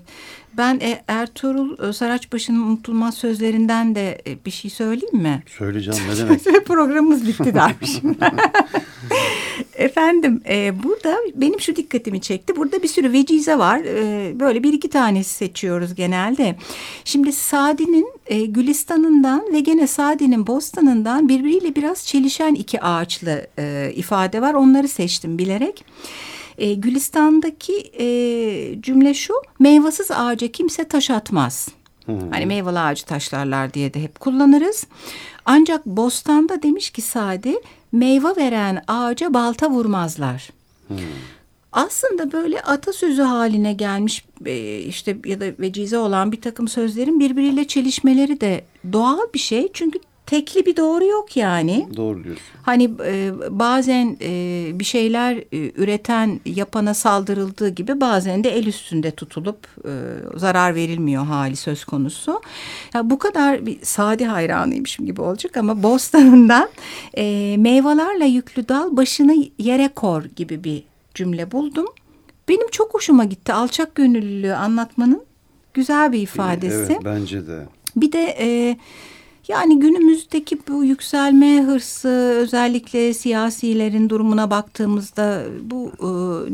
Ben 0.56 0.80
e, 0.80 1.04
Ertuğrul 1.08 1.88
e, 1.88 1.92
Saraçbaşı'nın 1.92 2.62
unutulmaz 2.62 3.14
sözlerinden 3.14 3.94
de 3.94 4.22
e, 4.26 4.44
bir 4.44 4.50
şey 4.50 4.70
söyleyeyim 4.70 5.16
mi? 5.16 5.42
Söyleyeceğim 5.46 6.00
ne 6.10 6.16
demek? 6.46 6.66
Programımız 6.66 7.26
bitti 7.28 7.54
dermişim. 7.54 8.16
Efendim 9.76 10.40
e, 10.48 10.82
burada 10.82 11.16
benim 11.34 11.60
şu 11.60 11.76
dikkatimi 11.76 12.20
çekti. 12.20 12.56
Burada 12.56 12.82
bir 12.82 12.88
sürü 12.88 13.12
vecize 13.12 13.58
var. 13.58 13.78
E, 13.78 14.40
böyle 14.40 14.62
bir 14.62 14.72
iki 14.72 14.90
tanesi 14.90 15.34
seçiyoruz 15.34 15.94
genelde. 15.94 16.56
Şimdi 17.04 17.32
Sadi'nin 17.32 18.08
e, 18.26 18.44
Gülistan'ından 18.44 19.52
ve 19.52 19.60
gene 19.60 19.86
Sadi'nin 19.86 20.46
Bostan'ından 20.46 21.28
birbiriyle 21.28 21.74
biraz 21.74 22.06
çelişen 22.06 22.54
iki 22.54 22.80
ağaçlı 22.80 23.46
e, 23.58 23.92
ifade 23.96 24.40
var. 24.40 24.54
Onları 24.54 24.88
seçtim 24.88 25.38
bilerek. 25.38 25.84
E, 26.58 26.74
Gülistan'daki 26.74 27.90
e, 27.98 28.06
cümle 28.82 29.14
şu, 29.14 29.34
meyvasız 29.58 30.10
ağaca 30.10 30.48
kimse 30.48 30.84
taş 30.84 31.10
atmaz. 31.10 31.68
Hmm. 32.06 32.30
Hani 32.30 32.46
meyveli 32.46 32.78
ağacı 32.78 33.04
taşlarlar 33.06 33.74
diye 33.74 33.94
de 33.94 34.02
hep 34.02 34.20
kullanırız. 34.20 34.86
Ancak 35.46 35.86
bostanda 35.86 36.62
demiş 36.62 36.90
ki 36.90 37.02
Sadi, 37.02 37.54
meyve 37.94 38.36
veren 38.36 38.84
ağaca 38.88 39.34
balta 39.34 39.70
vurmazlar. 39.70 40.50
Hmm. 40.88 40.98
Aslında 41.72 42.32
böyle 42.32 42.60
atasözü 42.60 43.22
haline 43.22 43.72
gelmiş 43.72 44.24
e, 44.46 44.78
işte 44.78 45.16
ya 45.24 45.40
da 45.40 45.44
vecize 45.58 45.98
olan 45.98 46.32
bir 46.32 46.40
takım 46.40 46.68
sözlerin 46.68 47.20
birbiriyle 47.20 47.66
çelişmeleri 47.66 48.40
de 48.40 48.64
doğal 48.92 49.18
bir 49.34 49.38
şey. 49.38 49.68
Çünkü 49.72 49.98
tekli 50.26 50.66
bir 50.66 50.76
doğru 50.76 51.04
yok 51.04 51.36
yani. 51.36 51.88
Doğru 51.96 52.24
diyorsun. 52.24 52.44
Hani 52.62 52.90
e, 53.04 53.32
bazen 53.50 54.16
e, 54.22 54.70
bir 54.74 54.84
şeyler 54.84 55.36
e, 55.36 55.72
üreten 55.76 56.40
yapana 56.46 56.94
saldırıldığı 56.94 57.68
gibi 57.68 58.00
bazen 58.00 58.44
de 58.44 58.50
el 58.50 58.66
üstünde 58.66 59.10
tutulup 59.10 59.66
e, 59.84 59.92
zarar 60.36 60.74
verilmiyor 60.74 61.24
hali 61.24 61.56
söz 61.56 61.84
konusu. 61.84 62.40
Ya 62.94 63.10
bu 63.10 63.18
kadar 63.18 63.66
bir 63.66 63.78
sadi 63.82 64.24
hayranıymışım 64.24 65.06
gibi 65.06 65.20
olacak 65.20 65.56
ama 65.56 65.82
bostanından 65.82 66.68
e, 67.14 67.56
meyvelerle 67.58 68.24
yüklü 68.26 68.68
dal 68.68 68.96
başını 68.96 69.34
yere 69.58 69.88
kor 69.88 70.24
gibi 70.24 70.64
bir 70.64 70.82
cümle 71.14 71.50
buldum. 71.50 71.86
Benim 72.48 72.70
çok 72.70 72.94
hoşuma 72.94 73.24
gitti. 73.24 73.52
Alçak 73.52 73.94
gönüllülüğü 73.94 74.54
anlatmanın 74.54 75.22
güzel 75.74 76.12
bir 76.12 76.20
ifadesi. 76.20 76.92
Evet 76.92 77.04
bence 77.04 77.46
de. 77.46 77.66
Bir 77.96 78.12
de 78.12 78.36
e, 78.40 78.76
yani 79.48 79.80
günümüzdeki 79.80 80.58
bu 80.68 80.84
yükselme 80.84 81.62
hırsı 81.62 82.08
özellikle 82.38 83.14
siyasilerin 83.14 84.08
durumuna 84.08 84.50
baktığımızda 84.50 85.44
bu 85.62 85.92
e, 86.00 86.06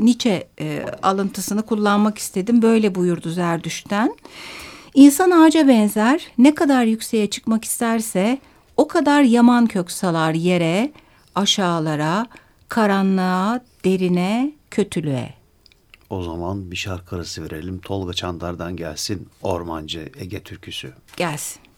Nietzsche 0.05 0.49
e, 0.61 0.85
alıntısını 1.03 1.63
kullanmak 1.63 2.19
istedim. 2.19 2.63
Böyle 2.63 2.95
buyurdu 2.95 3.31
Zerdüş'ten. 3.31 4.17
İnsan 4.95 5.31
ağaca 5.31 5.69
benzer 5.69 6.27
ne 6.39 6.55
kadar 6.55 6.85
yükseğe 6.85 7.31
çıkmak 7.31 7.65
isterse 7.65 8.39
o 8.77 8.89
kadar 8.89 9.23
yaman 9.23 9.67
kök 9.67 9.91
salar 9.91 10.35
yere, 10.35 10.93
aşağılara, 11.35 12.27
karanlığa, 12.69 13.61
derine, 13.85 14.53
kötülüğe. 14.71 15.35
O 16.11 16.23
zaman 16.23 16.71
bir 16.71 16.77
şarkı 16.77 17.17
arası 17.17 17.43
verelim. 17.43 17.79
Tolga 17.79 18.13
Çandar'dan 18.13 18.77
gelsin 18.77 19.29
Ormancı 19.43 20.13
Ege 20.19 20.43
türküsü. 20.43 20.93
Gelsin. 21.17 21.70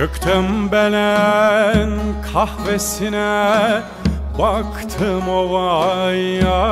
Çıktım 0.00 0.72
belen 0.72 1.90
kahvesine 2.32 3.80
Baktım 4.38 5.28
ovaya. 5.28 6.62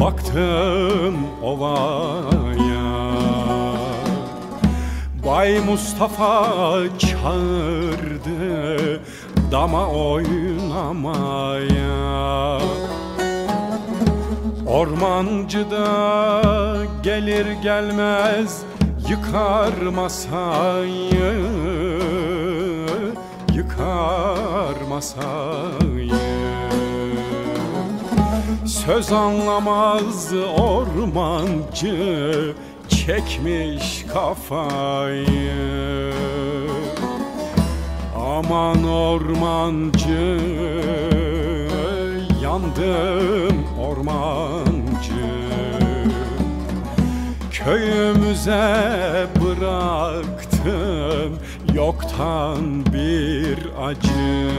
Baktım 0.00 1.16
ovaya. 1.42 3.12
Bay 5.26 5.58
Mustafa 5.58 6.46
çağırdı 6.98 8.40
Dama 9.52 9.88
oynamaya. 9.88 11.40
Ormancı 14.66 15.70
da 15.70 16.42
gelir 17.02 17.46
gelmez 17.62 18.69
Yıkar 19.10 19.72
masayı 19.94 21.46
Yıkar 23.54 24.76
masayı 24.88 26.12
Söz 28.66 29.12
anlamaz 29.12 30.32
ormancı 30.58 32.54
Çekmiş 32.88 34.04
kafayı. 34.12 36.12
Aman 38.16 38.84
ormancı 38.84 40.38
Yandım 42.42 43.64
ormancı 43.80 44.69
Köyümüze 47.70 49.26
bıraktım 49.40 51.38
yoktan 51.74 52.84
bir 52.92 53.58
acı. 53.82 54.50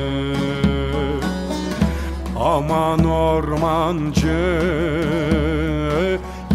Aman 2.40 3.06
ormancı 3.06 4.62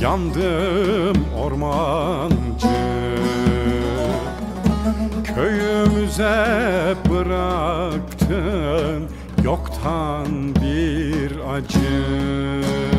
yandım 0.00 1.24
ormancı. 1.38 2.76
Köyümüze 5.34 6.94
bıraktım 7.10 9.08
yoktan 9.44 10.54
bir 10.54 11.54
acı 11.54 12.95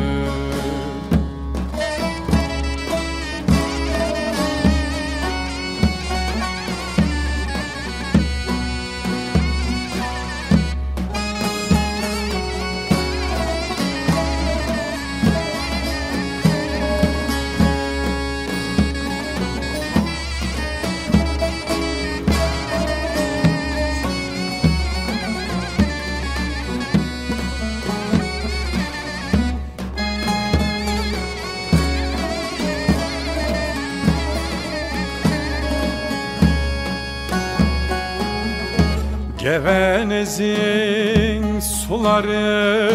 Gevenezin 39.48 41.44
suları 41.60 42.90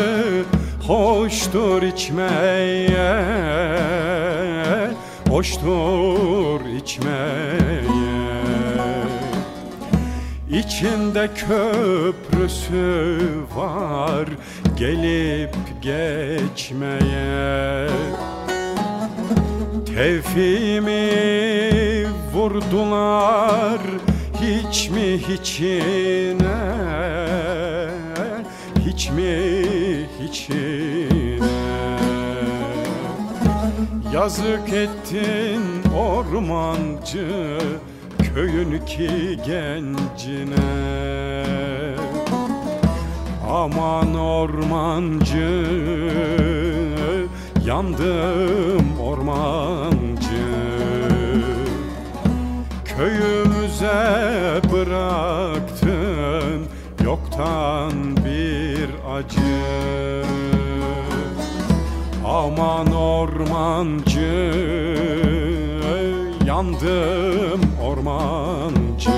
hoştur 0.87 1.81
içmeye 1.81 3.23
Hoştur 5.29 6.61
içmeye. 6.81 8.43
İçinde 10.49 11.29
köprüsü 11.35 13.17
var 13.55 14.25
gelip 14.77 15.55
geçmeye. 15.81 16.69
Tevfimi 19.85 21.09
vurdular 22.33 23.79
hiç 24.43 24.89
mi 24.89 25.17
hiçine? 25.27 26.55
Hiç 28.85 29.09
mi 29.09 29.53
hiçine? 30.21 31.47
Yazık 34.13 34.73
ettin 34.73 35.61
ormancı 35.97 37.59
Köyün 38.33 38.85
ki 38.85 39.39
gencine. 39.45 40.55
Aman 43.49 44.15
ormancı 44.15 45.65
Yandım 47.65 48.99
ormancı 49.01 50.02
Köyümüze 53.03 54.61
bıraktın 54.71 56.65
Yoktan 57.05 58.17
bir 58.17 58.89
acı. 59.15 60.23
Aman 62.25 62.91
ormancı 62.93 64.55
Yandım 66.47 67.61
ormancı. 67.83 69.11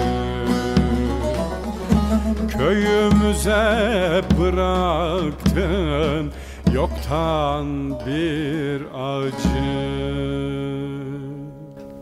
Köyümüze 2.57 4.21
bıraktın 4.39 6.31
Yoktan 6.73 7.89
bir 8.05 8.81
acı 8.93 10.64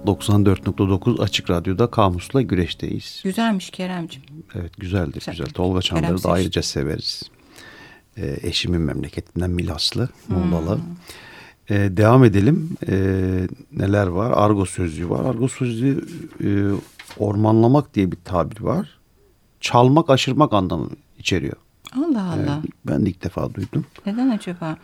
94.9 0.06 1.22
Açık 1.22 1.50
Radyo'da 1.50 1.88
Kamus'la 1.92 2.42
güreşteyiz. 2.42 3.22
Güzelmiş 3.24 3.70
Keremciğim. 3.70 4.28
Evet 4.56 4.78
güzeldir 4.78 5.14
Güzel. 5.14 5.32
güzel. 5.36 5.48
Tolga 5.54 5.82
Çandar'ı 5.82 6.06
Kerem 6.08 6.24
da 6.24 6.32
ayrıca 6.32 6.62
severiz. 6.62 7.24
Ee, 8.18 8.38
eşimin 8.42 8.82
memleketinden 8.82 9.50
Milaslı, 9.50 10.10
Muğlalı. 10.28 10.80
Ee, 11.70 11.76
devam 11.98 12.24
edelim. 12.24 12.70
Ee, 12.88 13.48
neler 13.72 14.08
var? 14.08 14.32
Argo 14.36 14.66
sözlüğü 14.66 15.10
var. 15.10 15.26
Argo 15.26 15.48
sözlüğü 15.48 16.06
e, 16.44 16.48
ormanlamak 17.20 17.94
diye 17.94 18.12
bir 18.12 18.18
tabir 18.26 18.62
var. 18.62 19.00
Çalmak, 19.62 20.10
aşırmak 20.10 20.54
anlamı 20.54 20.90
içeriyor. 21.20 21.56
Allah 21.98 22.24
Allah. 22.24 22.60
Evet, 22.64 22.72
ben 22.86 23.06
de 23.06 23.10
ilk 23.10 23.24
defa 23.24 23.54
duydum. 23.54 23.86
Neden 24.06 24.30
acaba? 24.30 24.78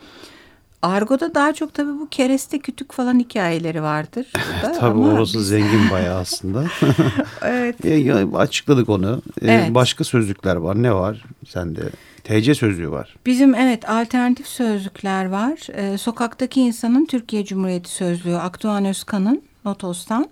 Argo'da 0.82 1.34
daha 1.34 1.52
çok 1.52 1.74
tabii 1.74 1.90
bu 2.00 2.08
kereste 2.08 2.58
kütük 2.58 2.92
falan 2.92 3.18
hikayeleri 3.18 3.82
vardır. 3.82 4.26
burada 4.62 4.78
Tabii 4.78 4.90
ama 5.04 5.12
orası 5.12 5.38
biz- 5.38 5.46
zengin 5.48 5.90
bayağı 5.90 6.18
aslında. 6.20 6.64
Evet. 7.42 7.84
Ya, 7.84 7.98
ya, 7.98 8.26
açıkladık 8.34 8.88
onu. 8.88 9.22
Ee, 9.42 9.46
Evet. 9.52 9.74
Başka 9.74 10.04
sözlükler 10.04 10.56
var. 10.56 10.82
Ne 10.82 10.94
var? 10.94 11.24
Sende 11.48 11.80
TC 12.24 12.54
sözlüğü 12.54 12.90
var. 12.90 13.16
Bizim 13.26 13.54
evet 13.54 13.88
alternatif 13.90 14.46
sözlükler 14.46 15.24
var. 15.24 15.66
Ee, 15.74 15.98
sokaktaki 15.98 16.60
insanın 16.60 17.04
Türkiye 17.06 17.44
Cumhuriyeti 17.44 17.90
Sözlüğü 17.90 18.36
Akdoğan 18.36 18.84
Özkan'ın 18.84 19.42
Notos'tan. 19.64 20.30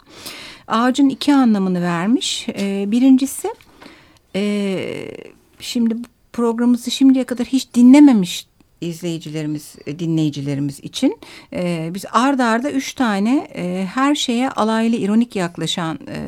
Ağacın 0.69 1.09
iki 1.09 1.35
anlamını 1.35 1.83
vermiş. 1.83 2.47
Ee, 2.49 2.85
birincisi 2.89 3.49
e, 4.37 5.11
şimdi 5.61 5.97
programımızı 6.33 6.91
şimdiye 6.91 7.25
kadar 7.25 7.47
hiç 7.47 7.75
dinlememiş 7.75 8.47
izleyicilerimiz, 8.81 9.75
e, 9.87 9.99
dinleyicilerimiz 9.99 10.81
için 10.81 11.19
e, 11.53 11.91
biz 11.95 12.05
arda 12.13 12.45
arda 12.45 12.71
üç 12.71 12.95
tane 12.95 13.49
e, 13.55 13.89
her 13.95 14.15
şeye 14.15 14.51
alaylı 14.51 14.97
ironik 14.97 15.37
yaklaşan 15.37 15.99
e, 16.09 16.19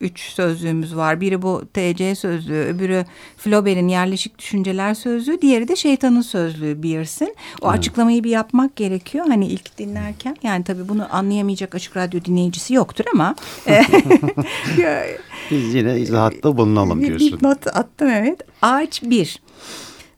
üç 0.00 0.20
sözlüğümüz 0.20 0.96
var. 0.96 1.20
Biri 1.20 1.42
bu 1.42 1.62
TC 1.74 2.14
sözlüğü, 2.14 2.64
öbürü 2.64 3.04
Flaubert'in 3.36 3.88
yerleşik 3.88 4.38
düşünceler 4.38 4.94
sözlüğü, 4.94 5.42
diğeri 5.42 5.68
de 5.68 5.76
şeytanın 5.76 6.22
sözlüğü 6.22 6.82
Beers'in. 6.82 7.36
O 7.62 7.68
açıklamayı 7.68 8.24
bir 8.24 8.30
yapmak 8.30 8.76
gerekiyor. 8.76 9.24
Hani 9.28 9.46
ilk 9.46 9.78
dinlerken 9.78 10.36
yani 10.42 10.64
tabii 10.64 10.88
bunu 10.88 11.14
anlayamayacak 11.14 11.74
açık 11.74 11.96
radyo 11.96 12.24
dinleyicisi 12.24 12.74
yoktur 12.74 13.04
ama 13.14 13.34
e, 13.68 13.82
Biz 15.50 15.74
yine 15.74 15.98
izahatta 15.98 16.56
bulunalım 16.56 17.00
diyorsun. 17.06 17.38
bir 17.38 17.46
not 17.46 17.66
attım 17.66 18.08
evet. 18.08 18.40
Ağaç 18.62 19.02
bir. 19.02 19.40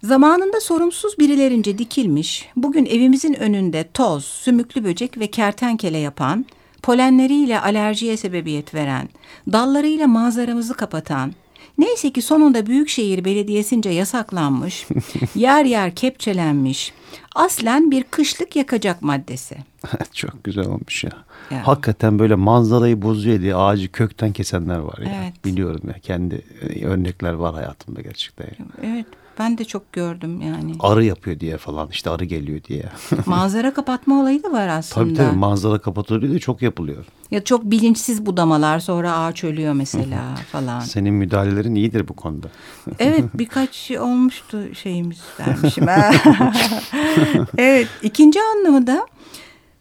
Zamanında 0.07 0.61
sorumsuz 0.61 1.19
birilerince 1.19 1.79
dikilmiş, 1.79 2.49
bugün 2.57 2.87
evimizin 2.87 3.35
önünde 3.35 3.89
toz, 3.95 4.25
sümüklü 4.25 4.85
böcek 4.85 5.19
ve 5.19 5.27
kertenkele 5.27 5.99
yapan, 5.99 6.47
polenleriyle 6.83 7.61
alerjiye 7.61 8.17
sebebiyet 8.17 8.75
veren, 8.75 9.09
dallarıyla 9.53 10.07
manzaramızı 10.07 10.75
kapatan, 10.75 11.33
neyse 11.79 12.13
ki 12.13 12.23
sonunda 12.23 12.67
Büyükşehir 12.67 13.25
Belediyesince 13.25 13.91
yasaklanmış, 13.91 14.87
yer 15.35 15.65
yer 15.65 15.95
kepçelenmiş, 15.95 16.93
aslen 17.35 17.91
bir 17.91 18.03
kışlık 18.03 18.57
yakacak 18.57 19.03
maddesi. 19.03 19.57
Çok 20.13 20.45
güzel 20.45 20.67
olmuş 20.67 21.05
ya. 21.05 21.13
Ya. 21.51 21.67
Hakikaten 21.67 22.19
böyle 22.19 22.35
manzarayı 22.35 23.03
bozuyor 23.03 23.41
diye 23.41 23.55
ağacı 23.55 23.93
kökten 23.93 24.33
kesenler 24.33 24.79
var 24.79 24.99
ya. 24.99 25.23
Evet. 25.23 25.45
Biliyorum 25.45 25.83
ya 25.89 25.95
kendi 25.99 26.45
e, 26.61 26.85
örnekler 26.85 27.33
var 27.33 27.55
hayatımda 27.55 28.01
gerçekten. 28.01 28.45
ya. 28.45 28.53
Evet, 28.83 29.07
ben 29.39 29.59
de 29.59 29.65
çok 29.65 29.93
gördüm 29.93 30.41
yani. 30.41 30.73
Arı 30.81 31.05
yapıyor 31.05 31.41
diye 31.41 31.57
falan 31.59 31.89
işte 31.91 32.11
arı 32.11 32.25
geliyor 32.25 32.65
diye. 32.65 32.85
Manzara 33.27 33.75
kapatma 33.75 34.21
olayı 34.21 34.43
da 34.43 34.53
var 34.53 34.69
aslında. 34.69 35.05
tabii 35.05 35.15
tabii 35.15 35.37
manzara 35.37 35.79
kapatılıyor 35.79 36.31
diye 36.31 36.39
çok 36.39 36.63
yapılıyor. 36.63 37.05
Ya 37.31 37.45
çok 37.45 37.65
bilinçsiz 37.65 38.27
budamalar 38.27 38.79
sonra 38.79 39.19
ağaç 39.19 39.45
ölüyor 39.45 39.73
mesela 39.73 40.35
falan. 40.53 40.81
Senin 40.81 41.15
müdahalelerin 41.15 41.75
iyidir 41.75 42.09
bu 42.09 42.17
konuda. 42.17 42.49
Evet 42.99 43.25
birkaç 43.35 43.75
şey 43.75 44.01
olmuştu 44.01 44.75
şeyimiz 44.75 45.21
vermişim. 45.41 45.87
evet 47.59 47.89
ikinci 48.03 48.41
anlamı 48.43 48.87
da 48.87 49.07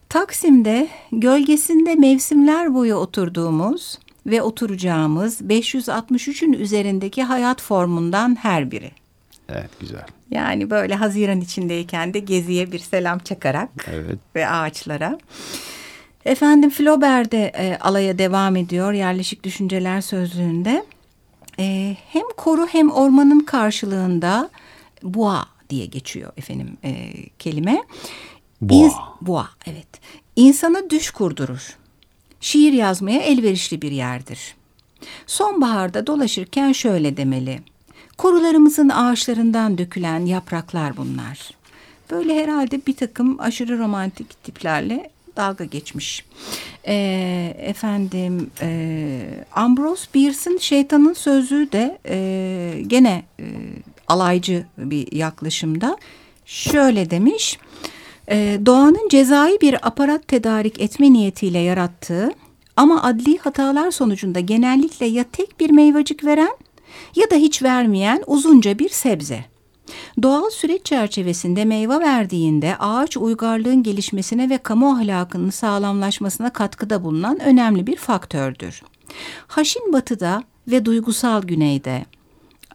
Taksim'de 0.10 0.88
gölgesinde 1.12 1.96
mevsimler 1.96 2.74
boyu 2.74 2.96
oturduğumuz 2.96 4.00
ve 4.26 4.42
oturacağımız 4.42 5.42
563'ün 5.42 6.54
üzerindeki 6.54 7.24
hayat 7.24 7.62
formundan 7.62 8.36
her 8.36 8.72
biri. 8.72 8.92
Evet 9.50 9.70
güzel. 9.80 10.06
Yani 10.32 10.70
böyle 10.70 10.96
Haziran 10.96 11.42
içindeyken 11.42 12.14
de 12.14 12.20
geziye 12.20 12.72
bir 12.72 12.80
selam 12.80 13.20
çakarak 13.20 13.70
Evet. 13.92 14.20
ve 14.36 14.50
ağaçlara. 14.50 15.18
Efendim 16.26 16.70
Flaubert 16.70 17.32
de 17.32 17.52
e, 17.58 17.78
alaya 17.78 18.18
devam 18.18 18.56
ediyor 18.56 18.94
yerleşik 18.94 19.44
düşünceler 19.44 20.02
sözlüğünde. 20.02 20.86
E, 21.60 21.98
hem 22.10 22.24
koru 22.38 22.68
hem 22.68 22.92
ormanın 22.92 23.40
karşılığında 23.40 24.50
boğa 25.04 25.46
diye 25.70 25.86
geçiyor 25.86 26.32
efendim 26.38 26.78
e, 26.84 27.12
kelime. 27.40 27.84
Boğa. 28.62 29.18
boğa 29.22 29.50
evet. 29.68 29.88
İnsana 30.36 30.90
düş 30.90 31.12
kurdurur. 31.12 31.78
Şiir 32.42 32.74
yazmaya 32.74 33.22
elverişli 33.22 33.82
bir 33.82 33.92
yerdir. 33.92 34.56
Sonbaharda 35.28 36.08
dolaşırken 36.08 36.72
şöyle 36.72 37.18
demeli. 37.18 37.60
Korularımızın 38.18 38.90
ağaçlarından 38.90 39.78
dökülen 39.78 40.26
yapraklar 40.26 40.98
bunlar. 40.98 41.52
Böyle 42.12 42.44
herhalde 42.44 42.82
bir 42.88 42.96
takım 42.96 43.40
aşırı 43.40 43.80
romantik 43.80 44.44
tiplerle 44.44 45.10
dalga 45.38 45.66
geçmiş. 45.66 46.26
Ee, 46.88 47.56
efendim 47.60 48.50
e, 48.62 49.20
Ambrose 49.52 50.08
Bierce'ın 50.14 50.58
Şeytanın 50.58 51.14
Sözlüğü 51.14 51.72
de 51.72 51.98
e, 52.08 52.82
gene 52.88 53.24
e, 53.40 53.46
alaycı 54.08 54.66
bir 54.78 55.12
yaklaşımda 55.12 55.98
şöyle 56.46 57.10
demiş. 57.10 57.60
E, 58.30 58.60
doğanın 58.66 59.10
cezai 59.10 59.58
bir 59.62 59.88
aparat 59.88 60.28
tedarik 60.28 60.82
etme 60.82 61.14
niyetiyle 61.14 61.60
yarattığı 61.60 62.32
ama 62.78 63.04
adli 63.04 63.38
hatalar 63.38 63.92
sonucunda 63.92 64.40
genellikle 64.40 65.06
ya 65.06 65.26
tek 65.32 65.60
bir 65.60 65.72
meyvacık 65.72 66.26
veren 66.26 66.58
ya 67.16 67.32
da 67.32 67.36
hiç 67.36 67.64
vermeyen 67.64 68.24
uzunca 68.28 68.80
bir 68.80 68.90
sebze. 68.90 69.46
Doğal 70.22 70.50
süreç 70.50 70.86
çerçevesinde 70.86 71.66
meyve 71.66 72.00
verdiğinde 72.00 72.78
ağaç 72.80 73.18
uygarlığın 73.18 73.84
gelişmesine 73.84 74.50
ve 74.50 74.58
kamu 74.58 74.92
ahlakının 74.92 75.50
sağlamlaşmasına 75.50 76.54
katkıda 76.54 77.04
bulunan 77.04 77.40
önemli 77.40 77.88
bir 77.88 77.96
faktördür. 77.96 78.82
Haşin 79.48 79.94
batıda 79.94 80.44
ve 80.68 80.86
duygusal 80.86 81.42
güneyde 81.42 82.06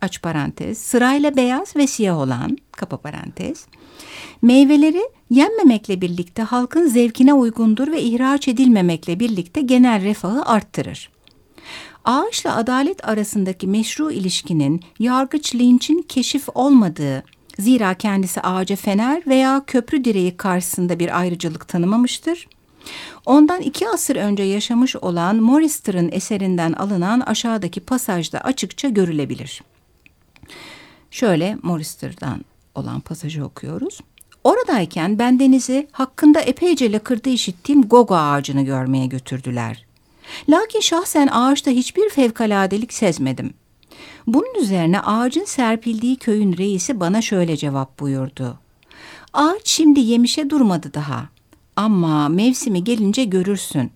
aç 0.00 0.22
parantez 0.22 0.78
sırayla 0.78 1.37
beyaz 1.37 1.76
ve 1.76 1.87
siyah 1.87 2.18
olan 2.18 2.59
kapa 2.72 2.96
parantez 2.96 3.66
meyveleri 4.42 5.02
yenmemekle 5.30 6.00
birlikte 6.00 6.42
halkın 6.42 6.87
zevkine 6.87 7.35
uygundur 7.35 7.92
ve 7.92 8.02
ihraç 8.02 8.48
edilmemekle 8.48 9.20
birlikte 9.20 9.61
genel 9.61 10.02
refahı 10.02 10.42
arttırır. 10.42 11.11
Ağaçla 12.05 12.57
adalet 12.57 13.09
arasındaki 13.09 13.67
meşru 13.67 14.11
ilişkinin 14.11 14.81
yargıç 14.99 15.55
Lynch'in 15.55 16.03
keşif 16.03 16.49
olmadığı, 16.55 17.25
zira 17.59 17.95
kendisi 17.95 18.41
ağaca 18.41 18.77
fener 18.77 19.23
veya 19.27 19.63
köprü 19.67 20.05
direği 20.05 20.37
karşısında 20.37 20.99
bir 20.99 21.19
ayrıcalık 21.19 21.69
tanımamıştır. 21.69 22.49
Ondan 23.27 23.61
iki 23.61 23.89
asır 23.89 24.17
önce 24.17 24.43
yaşamış 24.43 24.97
olan 24.97 25.37
Morister'ın 25.37 26.09
eserinden 26.13 26.73
alınan 26.73 27.21
aşağıdaki 27.21 27.81
pasajda 27.81 28.41
açıkça 28.41 28.89
görülebilir. 28.89 29.63
Şöyle 31.11 31.57
Morister'dan 31.63 32.45
olan 32.75 33.01
pasajı 33.01 33.45
okuyoruz. 33.45 34.01
Oradayken 34.45 35.19
ben 35.19 35.39
denizi 35.39 35.89
hakkında 35.93 36.41
epeyce 36.41 36.93
lakırdı 36.93 37.29
işittiğim 37.29 37.83
gogo 37.83 38.17
ağacını 38.17 38.63
görmeye 38.63 39.07
götürdüler. 39.07 39.89
Lakin 40.49 40.81
şahsen 40.81 41.29
ağaçta 41.33 41.71
hiçbir 41.71 42.09
fevkaladelik 42.09 42.93
sezmedim. 42.93 43.55
Bunun 44.27 44.55
üzerine 44.62 45.01
ağacın 45.01 45.45
serpildiği 45.45 46.16
köyün 46.16 46.57
reisi 46.57 47.01
bana 47.01 47.23
şöyle 47.23 47.57
cevap 47.57 48.01
buyurdu. 48.01 48.59
Ağaç 49.33 49.61
şimdi 49.64 50.01
yemişe 50.01 50.51
durmadı 50.51 50.95
daha. 50.95 51.29
Ama 51.77 52.29
mevsimi 52.29 52.85
gelince 52.85 53.25
görürsün. 53.25 53.93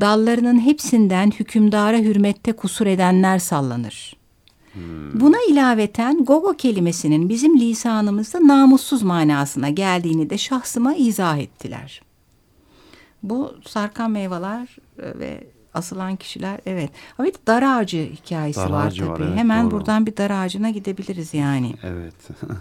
Dallarının 0.00 0.60
hepsinden 0.60 1.30
hükümdara 1.30 1.98
hürmette 1.98 2.52
kusur 2.52 2.86
edenler 2.86 3.38
sallanır. 3.38 4.16
Buna 5.14 5.36
ilaveten 5.48 6.24
gogo 6.24 6.52
kelimesinin 6.56 7.28
bizim 7.28 7.60
lisanımızda 7.60 8.46
namussuz 8.46 9.02
manasına 9.02 9.70
geldiğini 9.70 10.30
de 10.30 10.38
şahsıma 10.38 10.94
izah 10.94 11.38
ettiler. 11.38 12.02
Bu 13.22 13.54
sarkan 13.66 14.10
meyveler 14.10 14.76
e, 14.98 15.18
ve 15.18 15.46
asılan 15.74 16.16
kişiler 16.16 16.60
evet. 16.66 16.90
Ama 17.18 17.28
bir 17.28 17.34
dar 17.46 17.62
ağacı 17.62 18.10
hikayesi 18.22 18.60
Dar 18.60 18.70
var 18.70 18.86
ağacı 18.86 19.00
tabii. 19.00 19.10
var, 19.10 19.20
evet, 19.20 19.36
Hemen 19.36 19.64
doğru. 19.64 19.70
buradan 19.70 20.06
bir 20.06 20.16
dar 20.16 20.30
ağacına 20.30 20.70
gidebiliriz 20.70 21.34
yani. 21.34 21.74
Evet. 21.82 22.14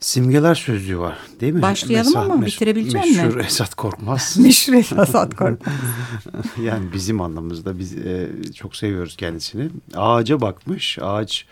Simgeler 0.00 0.54
sözlüğü 0.54 0.98
var 0.98 1.18
değil 1.40 1.52
mi? 1.52 1.62
Başlayalım 1.62 2.16
ama 2.16 2.46
bitirebilecek 2.46 3.04
misin? 3.04 3.24
Meşhur 3.24 3.40
Esat 3.40 3.74
Korkmaz. 3.74 4.36
Müşret 4.40 4.92
Hasat 4.92 5.36
Korkmaz. 5.36 5.74
yani 6.62 6.92
bizim 6.92 7.20
anlamımızda 7.20 7.78
biz 7.78 7.96
e, 7.96 8.30
çok 8.54 8.76
seviyoruz 8.76 9.16
kendisini. 9.16 9.70
Ağaca 9.94 10.40
bakmış. 10.40 10.98
Ağaç 11.02 11.46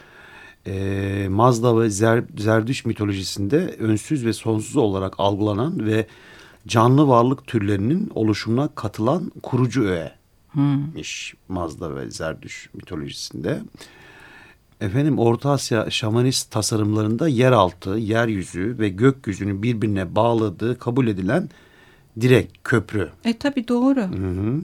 e, 0.67 1.27
Mazda 1.31 1.81
ve 1.81 1.91
Zer, 1.91 2.25
Zerdüş 2.39 2.85
mitolojisinde 2.85 3.77
önsüz 3.79 4.27
ve 4.27 4.33
sonsuz 4.33 4.77
olarak 4.77 5.15
algılanan 5.19 5.87
ve 5.87 6.07
canlı 6.67 7.09
varlık 7.09 7.47
türlerinin 7.47 8.11
oluşumuna 8.15 8.69
katılan 8.75 9.33
kurucu 9.43 9.85
öğemiş 10.57 11.35
Mazda 11.49 11.97
ve 11.97 12.11
Zerdüş 12.11 12.71
mitolojisinde. 12.75 13.63
Efendim 14.81 15.19
Orta 15.19 15.51
Asya 15.51 15.91
şamanist 15.91 16.51
tasarımlarında 16.51 17.29
yeraltı, 17.29 17.91
yeryüzü 17.91 18.77
ve 18.79 18.89
gökyüzünün 18.89 19.63
birbirine 19.63 20.15
bağladığı 20.15 20.79
kabul 20.79 21.07
edilen 21.07 21.49
direk, 22.21 22.51
köprü. 22.65 23.11
E 23.25 23.39
tabii 23.39 23.69
doğru. 23.69 24.01
Hı 24.01 24.31
hı. 24.31 24.61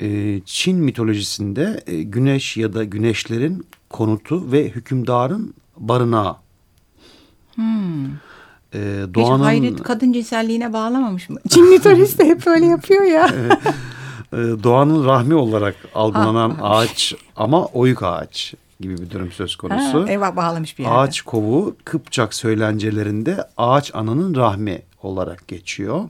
Ee, 0.00 0.40
Çin 0.44 0.78
mitolojisinde 0.78 1.82
e, 1.86 2.02
güneş 2.02 2.56
ya 2.56 2.72
da 2.74 2.84
güneşlerin 2.84 3.66
konutu 3.90 4.52
ve 4.52 4.68
hükümdarın 4.68 5.54
barınağı. 5.76 6.36
Hmm. 7.54 8.06
Hiç 8.72 9.14
doğanın 9.14 9.42
hayret 9.42 9.82
kadın 9.82 10.12
cinselliğine 10.12 10.72
bağlamamış 10.72 11.28
mı? 11.28 11.38
Çin 11.48 11.70
mitolojisi 11.70 12.18
de 12.18 12.24
hep 12.24 12.46
öyle 12.46 12.66
yapıyor 12.66 13.02
ya. 13.02 13.30
E, 14.32 14.36
doğanın 14.36 15.04
rahmi 15.04 15.34
olarak 15.34 15.76
algılanan 15.94 16.56
Ah, 16.60 16.70
ağaç 16.70 17.14
ama 17.36 17.66
oyuk 17.66 18.02
ağaç 18.02 18.54
gibi 18.80 18.98
bir 18.98 19.10
durum 19.10 19.32
söz 19.32 19.56
konusu. 19.56 20.02
Ha, 20.02 20.10
eyvah 20.10 20.36
bağlamış 20.36 20.78
bir 20.78 20.84
yerde. 20.84 20.96
Ağaç 20.96 21.20
kovuğu 21.22 21.76
Kıpçak 21.84 22.34
söylencelerinde 22.34 23.44
ağaç 23.56 23.94
ananın 23.94 24.34
rahmi 24.34 24.82
olarak 25.02 25.48
geçiyor. 25.48 26.08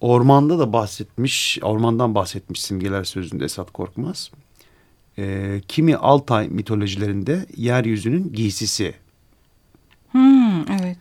Ormanda 0.00 0.58
da 0.58 0.72
bahsetmiş, 0.72 1.58
ormandan 1.62 2.14
bahsetmiş 2.14 2.62
simgeler 2.62 3.04
sözünde 3.04 3.44
Esat 3.44 3.70
Korkmaz. 3.70 4.30
Ee, 5.18 5.60
kimi 5.68 5.96
Altay 5.96 6.48
mitolojilerinde 6.48 7.46
yeryüzünün 7.56 8.32
giysisi. 8.32 8.94
Hmm, 10.12 10.60
evet. 10.70 10.98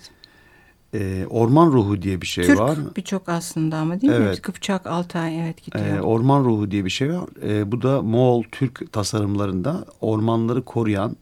Ee, 0.94 1.26
orman 1.30 1.72
ruhu 1.72 2.02
diye 2.02 2.22
bir 2.22 2.28
şey 2.28 2.46
Türk 2.46 2.60
var. 2.60 2.78
birçok 2.96 3.30
aslında 3.30 3.78
ama 3.78 4.02
değil 4.02 4.14
mi? 4.14 4.20
Evet. 4.22 4.42
Kıpçak, 4.42 4.88
Altay 4.88 5.40
evet 5.42 5.64
gidiyor. 5.64 5.86
Ee, 5.86 6.02
orman 6.02 6.44
ruhu 6.44 6.72
diye 6.72 6.86
bir 6.86 6.90
şey 6.90 7.14
var. 7.14 7.26
Ee, 7.44 7.72
bu 7.72 7.82
da 7.82 8.02
Moğol 8.02 8.44
Türk 8.52 8.94
tasarımlarında 8.94 9.86
ormanları 10.02 10.62
koruyan, 10.62 11.16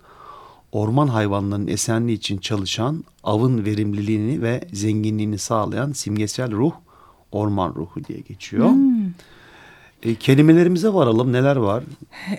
orman 0.71 1.07
hayvanlarının 1.07 1.67
esenliği 1.67 2.17
için 2.17 2.37
çalışan, 2.37 3.03
avın 3.23 3.65
verimliliğini 3.65 4.41
ve 4.41 4.67
zenginliğini 4.73 5.37
sağlayan 5.37 5.91
simgesel 5.91 6.51
ruh, 6.51 6.73
orman 7.31 7.75
ruhu 7.75 8.03
diye 8.03 8.19
geçiyor. 8.19 8.69
Hmm. 8.69 8.90
Ee, 10.03 10.15
kelimelerimize 10.15 10.93
varalım. 10.93 11.33
Neler 11.33 11.55
var? 11.55 11.83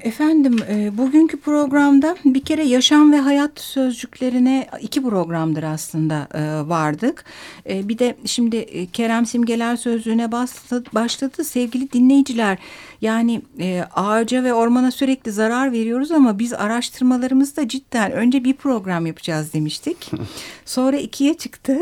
Efendim 0.02 0.58
e, 0.68 0.98
bugünkü 0.98 1.40
programda 1.40 2.16
bir 2.24 2.40
kere 2.40 2.64
yaşam 2.64 3.12
ve 3.12 3.18
hayat 3.18 3.60
sözcüklerine 3.60 4.66
iki 4.80 5.02
programdır 5.02 5.62
aslında 5.62 6.28
e, 6.34 6.68
vardık. 6.68 7.24
E, 7.68 7.88
bir 7.88 7.98
de 7.98 8.16
şimdi 8.24 8.56
e, 8.56 8.86
Kerem 8.86 9.26
Simgeler 9.26 9.76
Sözlüğü'ne 9.76 10.32
bastı, 10.32 10.84
başladı 10.94 11.44
sevgili 11.44 11.92
dinleyiciler. 11.92 12.58
Yani 13.00 13.42
e, 13.60 13.84
ağaca 13.94 14.44
ve 14.44 14.54
ormana 14.54 14.90
sürekli 14.90 15.32
zarar 15.32 15.72
veriyoruz 15.72 16.10
ama 16.10 16.38
biz 16.38 16.52
araştırmalarımızda 16.52 17.68
cidden 17.68 18.12
önce 18.12 18.44
bir 18.44 18.54
program 18.54 19.06
yapacağız 19.06 19.52
demiştik. 19.52 20.10
Sonra 20.64 20.96
ikiye 20.96 21.34
çıktı. 21.34 21.78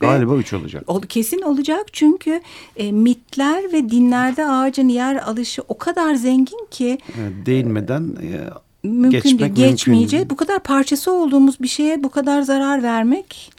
Galiba 0.00 0.36
üç 0.36 0.52
olacak. 0.52 0.84
Ol- 0.86 1.02
Kesin 1.02 1.42
olacak 1.42 1.86
çünkü 1.92 2.40
e, 2.76 2.92
mitler 2.92 3.72
ve 3.72 3.90
dinlerde 3.90 4.46
ağacın 4.46 4.88
yer 4.88 5.16
alışı 5.16 5.62
o 5.68 5.78
kadar 5.78 6.14
zengin 6.14 6.66
ki 6.70 6.98
Ee, 7.08 7.46
değinmeden 7.46 8.02
e, 8.02 8.28
mümkün 8.88 9.10
Geçmek 9.10 9.38
değil, 9.40 9.48
mümkün 9.50 9.70
geçmeyecek. 9.70 10.12
değil. 10.20 10.30
Bu 10.30 10.36
kadar 10.36 10.62
parçası 10.62 11.12
olduğumuz 11.12 11.60
bir 11.60 11.68
şeye 11.68 12.04
bu 12.04 12.10
kadar 12.10 12.42
zarar 12.42 12.82
vermek 12.82 13.52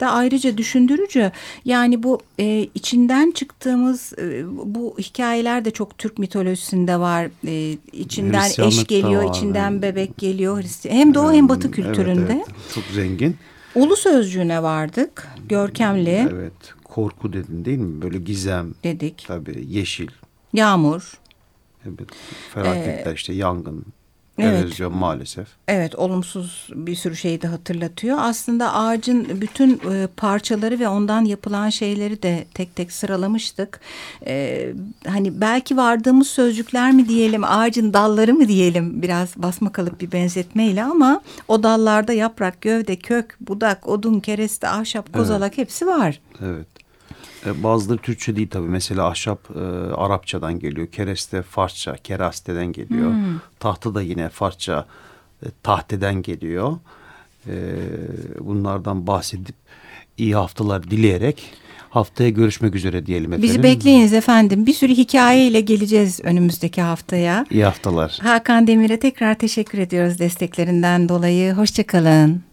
de 0.00 0.06
ayrıca 0.06 0.58
düşündürücü. 0.58 1.32
Yani 1.64 2.02
bu 2.02 2.20
e, 2.40 2.68
içinden 2.74 3.30
çıktığımız 3.30 4.12
e, 4.18 4.42
bu 4.64 4.94
hikayeler 4.98 5.64
de 5.64 5.70
çok 5.70 5.98
Türk 5.98 6.18
mitolojisinde 6.18 7.00
var. 7.00 7.28
E, 7.46 7.76
içinden 7.92 8.50
eş 8.68 8.86
geliyor, 8.86 9.24
var, 9.24 9.30
içinden 9.36 9.72
evet. 9.72 9.82
bebek 9.82 10.18
geliyor. 10.18 10.64
Hem 10.88 11.14
Doğu 11.14 11.32
hem 11.32 11.48
Batı 11.48 11.66
Evet, 11.66 11.76
kültüründe. 11.76 12.32
evet. 12.32 12.46
Çok 12.74 12.84
zengin. 12.94 13.36
Ulu 13.74 13.96
sözcüğüne 13.96 14.62
vardık. 14.62 15.28
Görkemli 15.48 16.28
Evet. 16.32 16.52
Korku 16.84 17.32
dedin 17.32 17.64
değil 17.64 17.78
mi? 17.78 18.02
Böyle 18.02 18.18
gizem. 18.18 18.74
dedik. 18.84 19.24
Tabii 19.28 19.64
yeşil. 19.68 20.08
Yağmur. 20.52 21.18
Evet, 21.86 22.08
felaketler 22.54 23.14
işte 23.14 23.32
yangın, 23.32 23.78
Ee, 23.78 23.99
evet. 24.42 24.64
erozyon 24.64 24.96
maalesef. 24.96 25.48
Evet 25.68 25.94
olumsuz 25.94 26.68
bir 26.74 26.94
sürü 26.94 27.16
şeyi 27.16 27.42
de 27.42 27.46
hatırlatıyor. 27.46 28.18
Aslında 28.20 28.74
ağacın 28.74 29.40
bütün 29.40 29.80
e, 29.90 30.06
parçaları 30.16 30.80
ve 30.80 30.88
ondan 30.88 31.24
yapılan 31.24 31.70
şeyleri 31.70 32.22
de 32.22 32.44
tek 32.54 32.76
tek 32.76 32.92
sıralamıştık. 32.92 33.80
E, 34.26 34.66
hani 35.06 35.40
belki 35.40 35.76
vardığımız 35.76 36.26
sözcükler 36.26 36.92
mi 36.92 37.08
diyelim, 37.08 37.44
ağacın 37.44 37.92
dalları 37.92 38.34
mı 38.34 38.48
diyelim 38.48 39.02
biraz 39.02 39.36
basma 39.36 39.72
kalıp 39.72 40.00
bir 40.00 40.12
benzetmeyle 40.12 40.84
ama 40.84 41.20
o 41.48 41.62
dallarda 41.62 42.12
yaprak, 42.12 42.60
gövde, 42.60 42.96
kök, 42.96 43.36
budak, 43.40 43.88
odun, 43.88 44.20
kereste, 44.20 44.68
ahşap, 44.68 45.12
kozalak 45.12 45.58
hepsi 45.58 45.86
var. 45.86 46.20
Evet. 46.44 46.79
E, 47.46 47.62
bazıları 47.62 47.98
Türkçe 47.98 48.36
değil 48.36 48.48
tabii. 48.50 48.68
Mesela 48.68 49.06
ahşap 49.06 49.50
e, 49.56 49.60
Arapçadan 49.94 50.58
geliyor. 50.58 50.86
Kereste 50.86 51.42
Farsça, 51.42 51.96
kerasteden 51.96 52.72
geliyor. 52.72 53.14
Tahta 53.58 53.94
da 53.94 54.02
yine 54.02 54.28
Farsça, 54.28 54.86
e, 55.42 55.46
tahteden 55.62 56.22
geliyor. 56.22 56.76
E, 57.46 57.54
bunlardan 58.40 59.06
bahsedip 59.06 59.54
iyi 60.18 60.34
haftalar 60.34 60.90
dileyerek 60.90 61.52
haftaya 61.90 62.30
görüşmek 62.30 62.74
üzere 62.74 63.06
diyelim 63.06 63.32
efendim. 63.32 63.48
Bizi 63.48 63.62
bekleyiniz 63.62 64.12
efendim. 64.12 64.66
Bir 64.66 64.72
sürü 64.72 64.94
hikayeyle 64.94 65.60
geleceğiz 65.60 66.20
önümüzdeki 66.22 66.82
haftaya. 66.82 67.46
İyi 67.50 67.64
haftalar. 67.64 68.18
Hakan 68.22 68.66
Demir'e 68.66 68.98
tekrar 68.98 69.34
teşekkür 69.34 69.78
ediyoruz 69.78 70.18
desteklerinden 70.18 71.08
dolayı. 71.08 71.52
Hoşçakalın. 71.52 72.49